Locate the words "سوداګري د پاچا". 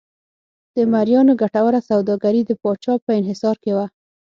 1.89-2.93